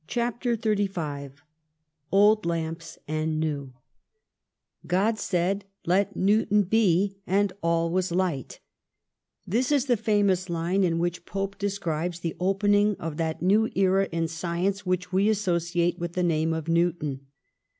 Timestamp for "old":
2.11-2.43